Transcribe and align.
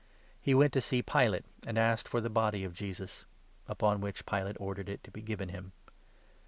He 0.41 0.55
went 0.55 0.73
to 0.73 0.81
see 0.81 1.03
Pilate, 1.03 1.45
58 1.57 1.69
and 1.69 1.77
asked 1.77 2.07
for 2.07 2.21
the 2.21 2.29
body 2.31 2.63
of 2.63 2.73
Jesus; 2.73 3.25
upon 3.67 4.01
which 4.01 4.25
Pilate 4.25 4.57
ordered 4.59 4.89
it 4.89 5.03
to 5.03 5.11
be 5.11 5.21
given 5.21 5.49
him. 5.49 5.73